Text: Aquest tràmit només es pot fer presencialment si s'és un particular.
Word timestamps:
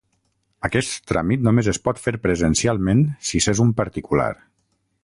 Aquest 0.69 0.95
tràmit 1.11 1.43
només 1.49 1.69
es 1.73 1.81
pot 1.89 2.01
fer 2.07 2.15
presencialment 2.25 3.05
si 3.31 3.45
s'és 3.47 3.63
un 3.67 3.79
particular. 3.83 4.31